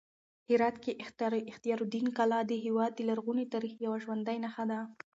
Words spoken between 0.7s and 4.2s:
کې اختیار الدین کلا د هېواد د لرغوني تاریخ یوه